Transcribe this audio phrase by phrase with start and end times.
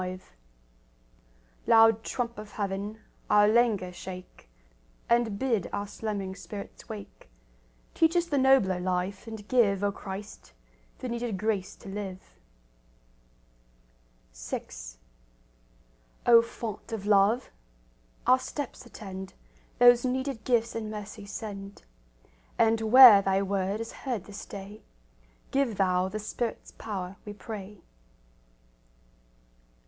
[0.03, 0.19] V
[1.67, 4.49] Loud trump of Heaven, our languor shake,
[5.07, 7.29] And bid our slumbering spirits wake;
[7.93, 10.53] Teach us the nobler life, and give, O Christ,
[10.97, 12.33] the needed grace to live.
[14.33, 14.63] VI
[16.25, 17.51] O Font of love!
[18.25, 19.35] Our steps attend;
[19.77, 21.83] Those needed gifts in mercy send;
[22.57, 24.81] And where Thy word is heard this day,
[25.51, 27.83] Give Thou the Spirit's power, we pray.